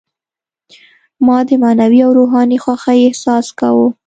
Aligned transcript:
ما 1.25 1.37
د 1.47 1.49
معنوي 1.61 1.99
او 2.05 2.11
روحاني 2.19 2.57
خوښۍ 2.63 2.99
احساس 3.03 3.45
کاوه. 3.59 3.87